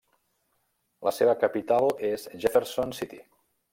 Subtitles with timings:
[1.07, 3.21] La seva capital és Jefferson City.